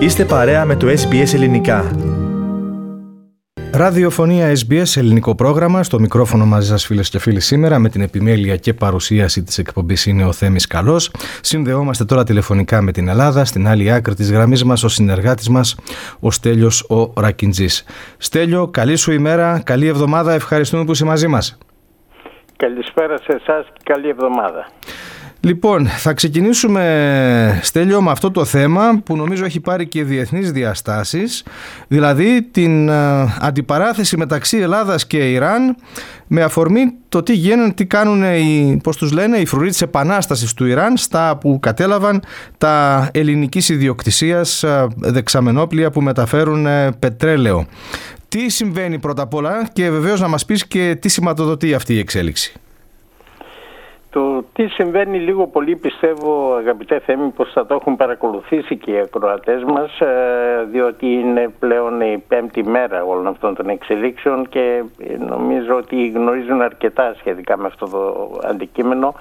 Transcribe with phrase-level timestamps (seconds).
[0.00, 1.84] Είστε παρέα με το SBS Ελληνικά.
[3.72, 5.82] Ραδιοφωνία SBS, ελληνικό πρόγραμμα.
[5.82, 10.06] Στο μικρόφωνο μαζί σας, φίλες και φίλοι, σήμερα με την επιμέλεια και παρουσίαση της εκπομπής
[10.06, 11.10] είναι ο Θέμης Καλός.
[11.40, 13.44] Συνδεόμαστε τώρα τηλεφωνικά με την Ελλάδα.
[13.44, 15.76] Στην άλλη άκρη της γραμμής μας, ο συνεργάτης μας,
[16.20, 17.84] ο Στέλιος ο Ρακιντζής.
[18.18, 20.32] Στέλιο, καλή σου ημέρα, καλή εβδομάδα.
[20.32, 21.58] Ευχαριστούμε που είσαι μαζί μας.
[22.56, 24.66] Καλησπέρα σε εσάς και καλή εβδομάδα.
[25.46, 31.44] Λοιπόν, θα ξεκινήσουμε, Στέλιο, με αυτό το θέμα που νομίζω έχει πάρει και διεθνείς διαστάσεις,
[31.88, 32.90] δηλαδή την
[33.40, 35.76] αντιπαράθεση μεταξύ Ελλάδας και Ιράν
[36.26, 40.54] με αφορμή το τι γίνανε, τι κάνουν οι, πώς τους λένε, οι φρουροί της επανάστασης
[40.54, 42.22] του Ιράν στα που κατέλαβαν
[42.58, 44.64] τα ελληνικής ιδιοκτησίας
[44.96, 47.66] δεξαμενόπλια που μεταφέρουν ε, πετρέλαιο.
[48.28, 51.98] Τι συμβαίνει πρώτα απ' όλα και βεβαίως να μας πεις και τι σηματοδοτεί αυτή η
[51.98, 52.52] εξέλιξη.
[54.16, 58.98] Το τι συμβαίνει λίγο πολύ πιστεύω αγαπητέ Θέμη πως θα το έχουν παρακολουθήσει και οι
[58.98, 64.82] ακροατές μας ε, διότι είναι πλέον η πέμπτη μέρα όλων αυτών των εξελίξεων και
[65.18, 69.14] νομίζω ότι γνωρίζουν αρκετά σχετικά με αυτό το αντικείμενο.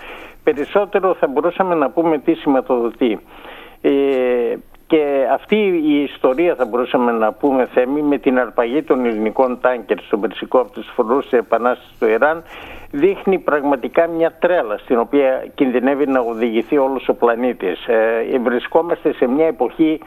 [0.43, 3.19] Περισσότερο θα μπορούσαμε να πούμε τι σηματοδοτεί.
[3.81, 3.91] Ε,
[4.87, 5.55] και αυτή
[5.85, 10.59] η ιστορία θα μπορούσαμε να πούμε Θέμη με την αρπαγή των ελληνικών τάγκερ στον Περσικό
[10.59, 12.43] από τους φορούς της Επανάστασης του Ιράν
[12.91, 17.85] δείχνει πραγματικά μια τρέλα στην οποία κινδυνεύει να οδηγηθεί όλος ο πλανήτης.
[17.87, 19.99] Ε, βρισκόμαστε σε μια εποχή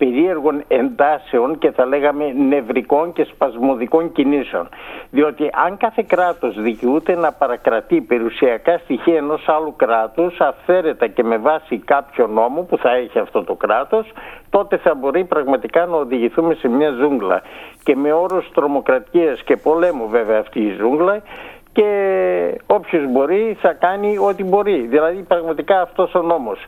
[0.00, 4.68] περίεργων εντάσεων και θα λέγαμε νευρικών και σπασμωδικών κινήσεων.
[5.10, 11.36] Διότι αν κάθε κράτος δικαιούται να παρακρατεί περιουσιακά στοιχεία ενός άλλου κράτους αφαίρετα και με
[11.36, 14.12] βάση κάποιο νόμο που θα έχει αυτό το κράτος
[14.50, 17.42] τότε θα μπορεί πραγματικά να οδηγηθούμε σε μια ζούγκλα
[17.82, 21.22] και με όρους τρομοκρατίας και πολέμου βέβαια αυτή η ζούγκλα
[21.72, 24.86] και όποιος μπορεί θα κάνει ό,τι μπορεί.
[24.86, 26.58] Δηλαδή πραγματικά αυτός ο νόμος.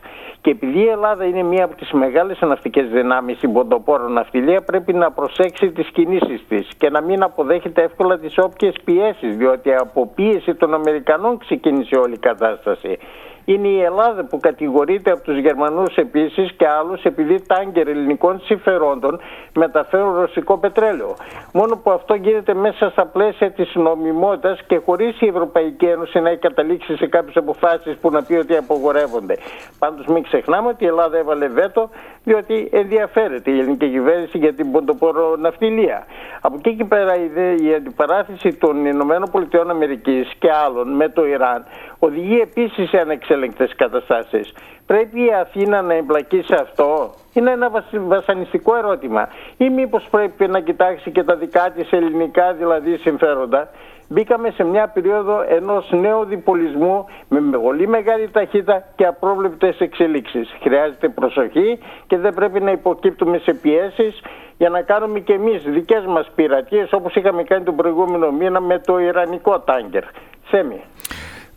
[0.43, 4.93] Και επειδή η Ελλάδα είναι μία από τις μεγάλες ναυτικές δυνάμεις στην ποντοπόρο ναυτιλία πρέπει
[4.93, 10.11] να προσέξει τις κινήσεις της και να μην αποδέχεται εύκολα τις όποιες πιέσεις διότι από
[10.15, 12.97] πίεση των Αμερικανών ξεκίνησε όλη η κατάσταση
[13.45, 19.19] είναι η Ελλάδα που κατηγορείται από τους Γερμανούς επίσης και άλλους επειδή τάγκερ ελληνικών συμφερόντων
[19.55, 21.15] μεταφέρουν ρωσικό πετρέλαιο.
[21.53, 26.29] Μόνο που αυτό γίνεται μέσα στα πλαίσια της νομιμότητας και χωρίς η Ευρωπαϊκή Ένωση να
[26.29, 29.37] έχει καταλήξει σε κάποιες αποφάσεις που να πει ότι απογορεύονται.
[29.79, 31.89] Πάντως μην ξεχνάμε ότι η Ελλάδα έβαλε βέτο
[32.23, 36.05] διότι ενδιαφέρεται η ελληνική κυβέρνηση για την ποντοπορο ναυτιλία.
[36.41, 37.15] Από εκεί και πέρα
[37.55, 41.65] η αντιπαράθεση των Ηνωμένων Πολιτειών Αμερικής και άλλων με το Ιράν
[41.99, 42.97] οδηγεί επίσης σε
[43.33, 44.53] ανεξέλεγκτες καταστάσεις.
[44.85, 47.71] Πρέπει η Αθήνα να εμπλακεί σε αυτό; Είναι ένα
[48.07, 49.27] βασανιστικό ερώτημα.
[49.57, 53.69] Ή μήπως πρέπει να κοιτάξει και τα δικά της ελληνικά δηλαδή συμφέροντα;
[54.07, 60.55] Μπήκαμε σε μια περίοδο ενός νέου διπολισμού με πολύ μεγάλη ταχύτητα και απρόβλεπτες εξελίξεις.
[60.61, 64.21] Χρειάζεται προσοχή και δεν πρέπει να υποκύπτουμε σε πιέσεις
[64.57, 68.79] για να κάνουμε και εμείς δικές μας πειρατείες όπως είχαμε κάνει τον προηγούμενο μήνα με
[68.79, 70.03] το Ιρανικό τάγκερ.
[70.49, 70.81] Σέμι.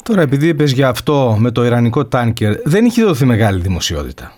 [0.09, 4.33] Τώρα επειδή είπες για αυτό με το Ιρανικό τάνκερ δεν είχε δοθεί μεγάλη δημοσιότητα.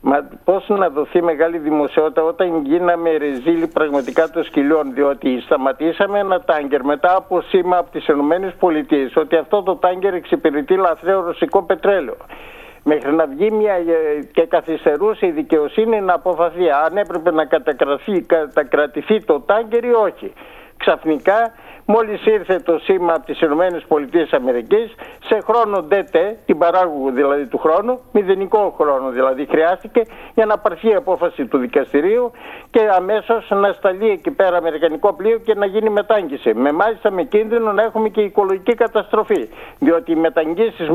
[0.00, 6.40] Μα πώς να δοθεί μεγάλη δημοσιότητα όταν γίναμε ρεζίλοι πραγματικά των σκυλιών διότι σταματήσαμε ένα
[6.40, 12.16] τάγκερ μετά από σήμα από τις ΗΠΑ ότι αυτό το τάγκερ εξυπηρετεί λαθρέο ρωσικό πετρέλαιο.
[12.82, 19.24] Μέχρι να βγει μια ε, και καθυστερούσε η δικαιοσύνη να αποφαθεί αν έπρεπε να κατακρατηθεί
[19.24, 20.32] το τάγκερ ή όχι.
[20.82, 21.52] Ξαφνικά
[21.92, 23.66] Μόλις ήρθε το σήμα από τις ΗΠΑ
[25.24, 30.02] σε χρόνο ΔΕΤΕ, την παράγωγο δηλαδή του χρόνου, μηδενικό χρόνο δηλαδή χρειάστηκε
[30.34, 32.30] για να πάρθει η απόφαση του δικαστηρίου
[32.70, 36.54] και αμέσως να σταλεί εκεί πέρα αμερικανικό πλοίο και να γίνει μετάγγιση.
[36.54, 39.48] Με μάλιστα με κίνδυνο να έχουμε και οικολογική καταστροφή.
[39.78, 40.88] Διότι οι μεταγγίσεις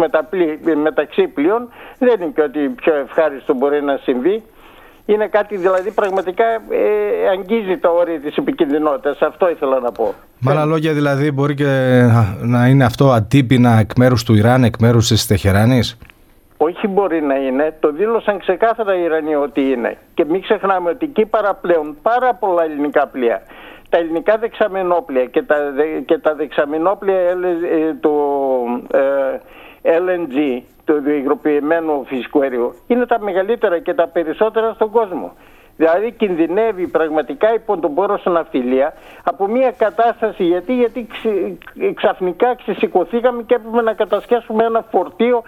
[0.76, 1.70] μεταξύ πλοίων
[2.00, 4.44] δεν είναι και ότι πιο ευχάριστο μπορεί να συμβεί.
[5.06, 9.22] Είναι κάτι δηλαδή πραγματικά ε, αγγίζει τα όρια της επικινδυνότητας.
[9.22, 10.14] Αυτό ήθελα να πω.
[10.40, 12.02] Με άλλα λόγια δηλαδή μπορεί και
[12.42, 15.98] να είναι αυτό ατύπηνα εκ μέρους του Ιράν, εκ μέρους της Τεχεράνης;
[16.58, 17.78] Όχι μπορεί να είναι.
[17.80, 19.98] Το δήλωσαν ξεκάθαρα οι Ιρανοί ότι είναι.
[20.14, 23.42] Και μην ξεχνάμε ότι εκεί παραπλέουν πάρα πολλά ελληνικά πλοία.
[23.90, 25.56] Τα ελληνικά δεξαμενόπλια και τα,
[26.06, 27.36] και τα δεξαμενόπλια ε,
[28.00, 28.12] το
[28.92, 35.34] ε, LNG το υγροποιημένο φυσικό αέριο είναι τα μεγαλύτερα και τα περισσότερα στον κόσμο.
[35.78, 37.60] Δηλαδή κινδυνεύει πραγματικά η
[37.96, 38.94] πόρο ναυτιλία
[39.24, 41.08] από μια κατάσταση γιατί, γιατί
[41.94, 45.44] ξαφνικά ξεσηκωθήκαμε και έπρεπε να κατασχέσουμε ένα φορτίο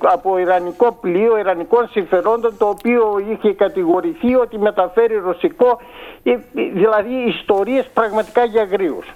[0.00, 5.80] από ιρανικό πλοίο, ιρανικών συμφερόντων το οποίο είχε κατηγορηθεί ότι μεταφέρει ρωσικό,
[6.22, 9.06] ε, δηλαδή ιστορίες πραγματικά για γρίους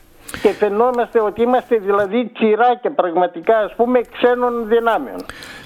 [0.43, 5.17] και φαινόμαστε ότι είμαστε δηλαδή τσιράκια πραγματικά ας πούμε ξένων δυνάμεων.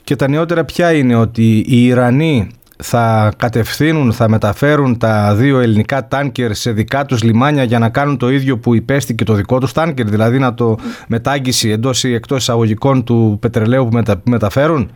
[0.04, 2.50] Και τα νεότερα ποια είναι ότι οι Ιρανοί
[2.82, 8.16] θα κατευθύνουν, θα μεταφέρουν τα δύο ελληνικά τάνκερ σε δικά τους λιμάνια για να κάνουν
[8.18, 10.76] το ίδιο που υπέστη και το δικό τους τάνκερ, δηλαδή να το
[11.08, 14.90] μετάγγιση εντός ή εκτός εισαγωγικών του πετρελαίου που μεταφέρουν;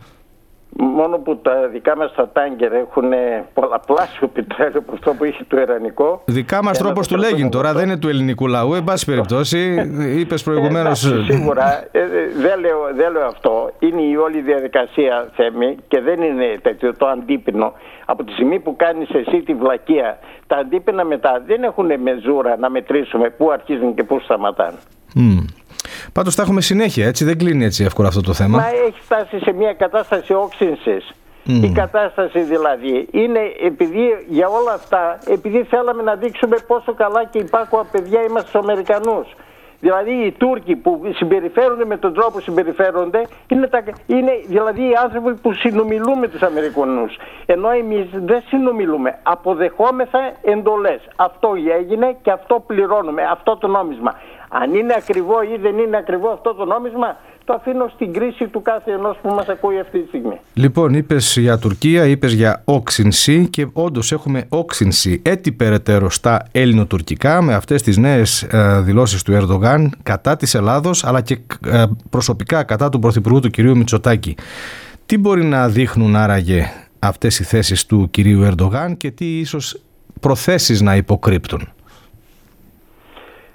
[0.77, 3.11] Μόνο που τα δικά μας τα τάγκερ έχουν
[3.53, 6.21] πολλαπλάσιο πετρέλαιο από αυτό που είχε το Ιρανικό.
[6.25, 8.73] Δικά μας τρόπος του λέγει τώρα, δεν είναι του ελληνικού λαού.
[8.73, 11.05] Εν πάση περιπτώσει, είπες προηγουμένως...
[11.05, 11.99] Ε, σίγουρα, ε,
[12.41, 13.71] δεν, λέω, δεν λέω αυτό.
[13.79, 17.73] Είναι η όλη διαδικασία, Θέμη, και δεν είναι τέτοιο το αντίπινο.
[18.05, 20.17] Από τη στιγμή που κάνεις εσύ τη βλακεία,
[20.47, 24.77] τα αντίπινα μετά δεν έχουν μεζούρα να μετρήσουμε πού αρχίζουν και πού σταματάνε.
[25.15, 25.45] Mm.
[26.13, 28.57] Πάντως θα έχουμε συνέχεια, έτσι δεν κλείνει έτσι εύκολα αυτό το θέμα.
[28.57, 31.09] Μα έχει φτάσει σε μια κατάσταση όξυνσης.
[31.45, 37.37] Η κατάσταση δηλαδή είναι επειδή για όλα αυτά, επειδή θέλαμε να δείξουμε πόσο καλά και
[37.37, 39.27] υπάρχω παιδιά είμαστε στους Αμερικανούς.
[39.83, 44.93] Δηλαδή οι Τούρκοι που συμπεριφέρονται με τον τρόπο που συμπεριφέρονται είναι, τα, είναι δηλαδή οι
[45.03, 47.17] άνθρωποι που συνομιλούν με τους Αμερικανούς.
[47.45, 49.19] Ενώ εμείς δεν συνομιλούμε.
[49.23, 51.01] Αποδεχόμεθα εντολές.
[51.15, 53.21] Αυτό έγινε και αυτό πληρώνουμε.
[53.31, 54.15] Αυτό το νόμισμα.
[54.49, 58.61] Αν είναι ακριβό ή δεν είναι ακριβό αυτό το νόμισμα, το αφήνω στην κρίση του
[58.61, 60.39] κάθε ενός που μας ακούει αυτή τη στιγμή.
[60.53, 67.41] Λοιπόν, είπες για Τουρκία, είπες για όξυνση και όντως έχουμε όξυνση έτσι περαιτέρω στα ελληνοτουρκικά
[67.41, 68.47] με αυτές τις νέες
[68.81, 73.77] δηλώσεις του Ερντογάν κατά της Ελλάδος αλλά και ε, προσωπικά κατά του Πρωθυπουργού του κυρίου
[73.77, 74.35] Μητσοτάκη.
[75.05, 79.81] Τι μπορεί να δείχνουν άραγε αυτές οι θέσεις του κυρίου Ερντογάν και τι ίσως
[80.19, 81.72] προθέσεις να υποκρύπτουν;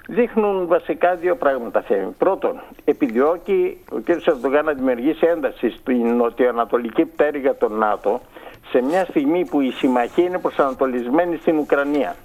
[0.09, 2.11] Δείχνουν βασικά δύο πράγματα θέμη.
[2.17, 4.09] Πρώτον, επιδιώκει ο κ.
[4.09, 8.21] Ερντογάν να δημιουργήσει ένταση στην νοτιοανατολική πτέρυγα των ΝΑΤΟ
[8.69, 12.15] σε μια στιγμή που η συμμαχία είναι προσανατολισμένη στην Ουκρανία.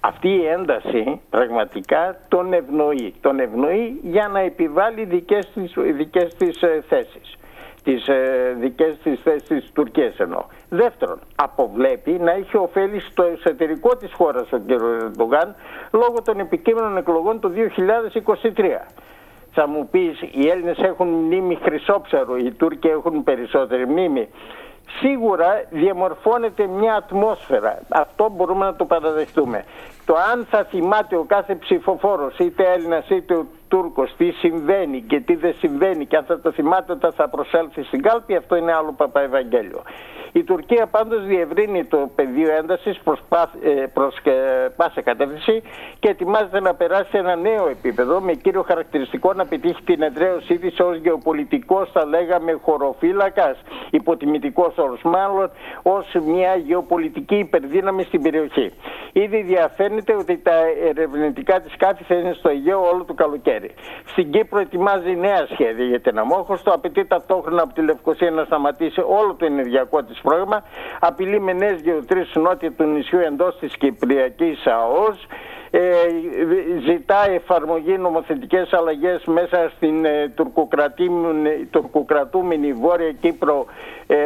[0.00, 3.14] Αυτή η ένταση πραγματικά τον ευνοεί.
[3.20, 7.38] Τον ευνοεί για να επιβάλλει δικές της, δικές της ε, θέσεις
[7.82, 10.44] τις ε, δικές της θέσεις της Τουρκίας εννοώ.
[10.72, 14.70] Δεύτερον, αποβλέπει να έχει ωφέλη στο εσωτερικό της χώρας ο κ.
[14.70, 15.54] Ερντογάν
[15.92, 18.86] λόγω των επικείμενων εκλογών το 2023.
[19.52, 24.28] Θα μου πεις οι Έλληνες έχουν μνήμη χρυσόψαρου, οι Τούρκοι έχουν περισσότερη μνήμη.
[25.00, 27.78] Σίγουρα διαμορφώνεται μια ατμόσφαιρα.
[27.88, 29.64] Αυτό μπορούμε να το παραδεχτούμε.
[30.04, 35.34] Το αν θα θυμάται ο κάθε ψηφοφόρος, είτε Έλληνας είτε Τούρκος, τι συμβαίνει και τι
[35.34, 38.92] δεν συμβαίνει και αν θα το θυμάται όταν θα προσέλθει στην κάλπη, αυτό είναι άλλο
[38.96, 39.82] Παπαευαγγέλιο.
[40.32, 43.20] Η Τουρκία πάντως διευρύνει το πεδίο έντασης προς,
[43.62, 44.32] ε, προς ε,
[44.76, 45.62] πάσα κατεύθυνση
[45.98, 50.58] και ετοιμάζεται να περάσει σε ένα νέο επίπεδο με κύριο χαρακτηριστικό να πετύχει την εδραίωσή
[50.58, 53.58] της ως γεωπολιτικός θα λέγαμε χωροφύλακας,
[53.90, 55.50] υποτιμητικός όρος μάλλον
[55.82, 58.72] ως μια γεωπολιτική υπερδύναμη στην περιοχή.
[59.12, 60.54] Ήδη διαφαίνεται ότι τα
[60.88, 63.59] ερευνητικά της σκάφη θα είναι στο Αιγαίο όλο το καλοκαίρι.
[64.04, 69.00] Στην Κύπρο ετοιμάζει νέα σχέδια για την αμόχωστο, απαιτεί ταυτόχρονα από τη Λευκοσία να σταματήσει
[69.00, 70.62] όλο το ενεργειακό της πρόγραμμα,
[71.00, 75.59] απειλεί με νέες γεωτρήσεις νότια του νησιού εντός της Κυπριακής ΑΟΣ, ε,
[76.86, 80.32] ζητά εφαρμογή νομοθετικές αλλαγές μέσα στην ε,
[81.70, 83.66] τουρκοκρατούμενη Βόρεια Κύπρο
[84.06, 84.16] ε,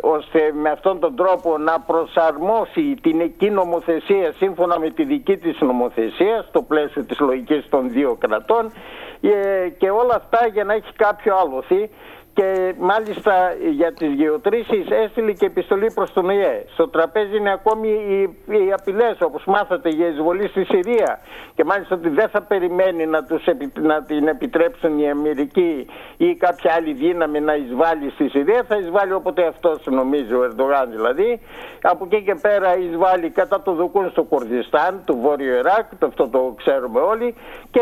[0.00, 5.60] ώστε με αυτόν τον τρόπο να προσαρμόσει την εκεί νομοθεσία σύμφωνα με τη δική της
[5.60, 8.72] νομοθεσία στο πλαίσιο της λογικής των δύο κρατών
[9.20, 11.90] ε, και όλα αυτά για να έχει κάποιο άλοθη
[12.34, 13.32] και μάλιστα
[13.70, 16.64] για τις γεωτρήσεις έστειλε και επιστολή προς τον ΙΕ.
[16.72, 21.18] Στο τραπέζι είναι ακόμη οι, οι απειλές όπως μάθατε για εισβολή στη Συρία.
[21.54, 23.44] Και μάλιστα ότι δεν θα περιμένει να, τους,
[23.80, 28.64] να την επιτρέψουν η Αμερική ή κάποια άλλη δύναμη να εισβάλλει στη Συρία.
[28.68, 31.40] Θα εισβάλλει όποτε αυτός νομίζει ο Ερντογάν δηλαδή.
[31.82, 36.28] Από εκεί και πέρα εισβάλλει κατά το Δουκούν στο Κουρδιστάν του Βόρειο Ιράκ το αυτό
[36.28, 37.34] το ξέρουμε όλοι.
[37.70, 37.80] Και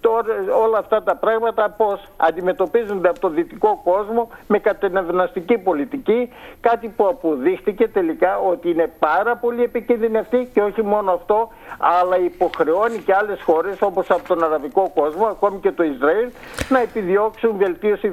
[0.00, 6.88] Τώρα όλα αυτά τα πράγματα πώς αντιμετωπίζονται από το δυτικό κόσμο με κατενευναστική πολιτική, κάτι
[6.88, 12.98] που αποδείχτηκε τελικά ότι είναι πάρα πολύ επικίνδυνη αυτή και όχι μόνο αυτό, αλλά υποχρεώνει
[12.98, 16.30] και άλλες χώρες όπως από τον αραβικό κόσμο, ακόμη και το Ισραήλ,
[16.68, 18.12] να επιδιώξουν βελτίωση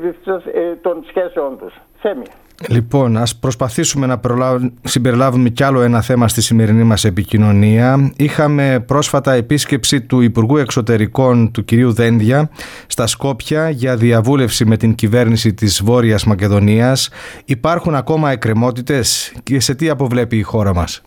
[0.54, 1.74] ε, των σχέσεών τους.
[2.02, 2.32] Θέμια.
[2.66, 4.20] Λοιπόν, ας προσπαθήσουμε να
[4.84, 8.12] συμπεριλάβουμε κι άλλο ένα θέμα στη σημερινή μας επικοινωνία.
[8.16, 12.50] Είχαμε πρόσφατα επίσκεψη του Υπουργού Εξωτερικών του κυρίου Δένδια
[12.88, 17.10] στα Σκόπια για διαβούλευση με την κυβέρνηση της Βόρειας Μακεδονίας.
[17.46, 21.02] Υπάρχουν ακόμα εκκρεμότητες και σε τι αποβλέπει η χώρα μας;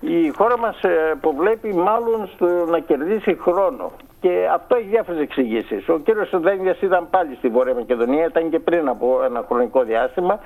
[0.00, 3.92] Η χώρα μας ε, αποβλέπει μάλλον στο να κερδίσει χρόνο.
[4.20, 5.88] Και αυτό έχει διάφορες εξηγήσεις.
[5.88, 10.40] Ο κύριος Σουδένια ήταν πάλι στη Βόρεια Μακεδονία, ήταν και πριν από ένα χρονικό διάστημα,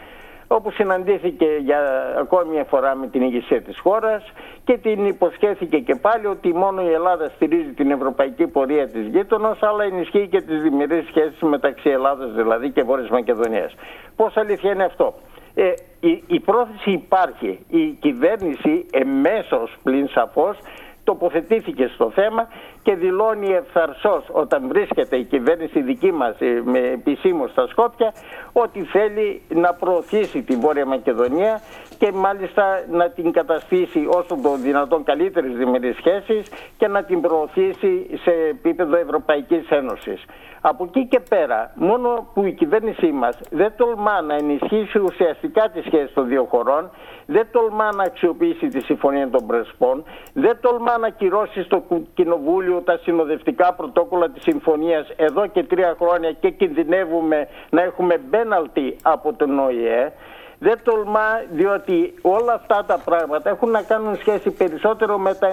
[0.47, 1.81] όπου συναντήθηκε για
[2.19, 4.33] ακόμη μια φορά με την ηγεσία της χώρας
[4.65, 9.63] και την υποσχέθηκε και πάλι ότι μόνο η Ελλάδα στηρίζει την ευρωπαϊκή πορεία της γείτονος
[9.63, 13.75] αλλά ενισχύει και τις δημιουργίες σχέσεις μεταξύ Ελλάδας δηλαδή και Βόρειας Μακεδονίας.
[14.17, 15.15] Πώς αλήθεια είναι αυτό;
[15.55, 17.59] Ε, η, η πρόθεση υπάρχει.
[17.69, 20.59] Η κυβέρνηση εμέσως πλην σαφώς
[21.05, 22.49] τοποθετήθηκε στο θέμα
[22.85, 28.13] και δηλώνει ευθαρσός όταν βρίσκεται η κυβέρνηση δική μας ε, με επισήμως στα Σκόπια
[28.53, 31.61] ότι θέλει να προωθήσει την Βόρεια Μακεδονία
[31.99, 38.07] και μάλιστα να την καταστήσει όσο το δυνατόν καλύτερες διμερείς σχέσεις και να την προωθήσει
[38.23, 40.25] σε επίπεδο Ευρωπαϊκής Ένωσης.
[40.67, 45.85] Από εκεί και πέρα, μόνο που η κυβέρνησή μας δεν τολμά να ενισχύσει ουσιαστικά τις
[45.85, 46.91] σχέσεις των δύο χωρών,
[47.27, 52.99] δεν τολμά να αξιοποιήσει τη Συμφωνία των Πρεσπών, δεν τολμά να κυρώσει στο Κοινοβούλιο τα
[53.03, 55.09] συνοδευτικά πρωτόκολλα της Συμφωνίας.
[55.17, 60.13] Εδώ και τρία χρόνια και κινδυνεύουμε να έχουμε μπέναλτι από τον ΟΗΕ,
[60.59, 65.49] δεν τολμά διότι όλα αυτά τα πράγματα έχουν να κάνουν σχέση περισσότερο με, τα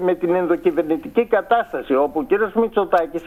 [0.00, 3.22] με την ενδοκυβερνητική κατάσταση όπου ο κύριος Μητσοτάκης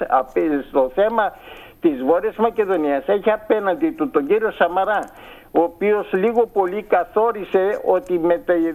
[0.69, 1.33] στο θέμα
[1.81, 4.99] της Βόρειας Μακεδονίας έχει απέναντι του τον κύριο Σαμαρά
[5.51, 8.21] ο οποίος λίγο πολύ καθόρισε ότι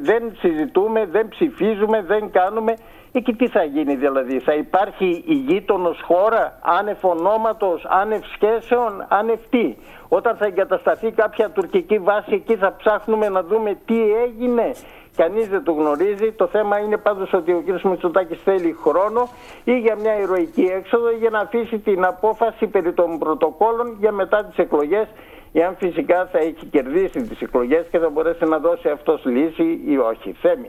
[0.00, 2.75] δεν συζητούμε, δεν ψηφίζουμε, δεν κάνουμε
[3.12, 9.41] Εκεί τι θα γίνει δηλαδή, θα υπάρχει η γείτονος χώρα άνευ ονόματος, άνευ σχέσεων, άνευ
[9.50, 9.77] τι.
[10.09, 14.71] Όταν θα εγκατασταθεί κάποια τουρκική βάση εκεί θα ψάχνουμε να δούμε τι έγινε.
[15.17, 16.33] Κανείς δεν το γνωρίζει.
[16.33, 17.83] Το θέμα είναι πάντως ότι ο κ.
[17.83, 19.29] Μητσοτάκης θέλει χρόνο
[19.65, 24.45] ή για μια ηρωική έξοδο για να αφήσει την απόφαση περί των πρωτοκόλων για μετά
[24.45, 25.07] τις εκλογές.
[25.52, 29.97] Εάν φυσικά θα έχει κερδίσει τις εκλογές και θα μπορέσει να δώσει αυτός λύση ή
[29.97, 30.35] όχι.
[30.40, 30.69] Θέμη.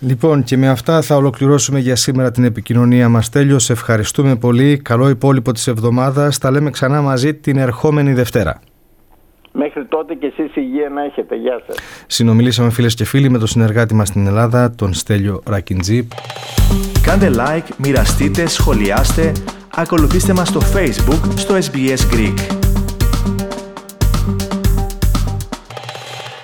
[0.00, 3.28] Λοιπόν και με αυτά θα ολοκληρώσουμε για σήμερα την επικοινωνία μας.
[3.28, 4.78] Τέλειος, σε ευχαριστούμε πολύ.
[4.78, 6.38] Καλό υπόλοιπο της εβδομάδας.
[6.38, 8.60] Τα λέμε ξανά μαζί την ερχόμενη Δευτέρα.
[9.52, 11.36] Μέχρι τότε και εσείς υγεία να έχετε.
[11.36, 11.76] Γεια σας.
[12.06, 16.08] Συνομιλήσαμε φίλες και φίλοι με τον συνεργάτη μας στην Ελλάδα, τον Στέλιο Ρακιντζή.
[17.02, 19.32] Κάντε like, μοιραστείτε, σχολιάστε,
[19.74, 22.57] ακολουθήστε μας στο Facebook, στο SBS Greek.